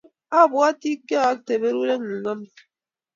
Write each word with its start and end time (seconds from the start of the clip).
Abwati 0.39 0.89
kyayokte 1.07 1.53
baruengung 1.61 2.25
amut 2.31 2.55